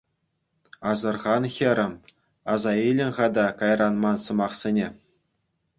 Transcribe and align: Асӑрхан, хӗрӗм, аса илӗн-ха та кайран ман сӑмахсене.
Асӑрхан, 0.89 1.43
хӗрӗм, 1.55 1.93
аса 2.53 2.71
илӗн-ха 2.89 3.27
та 3.35 3.45
кайран 3.59 3.95
ман 4.03 4.17
сӑмахсене. 4.25 4.87